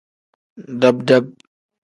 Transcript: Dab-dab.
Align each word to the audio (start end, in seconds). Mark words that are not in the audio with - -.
Dab-dab. 0.79 1.25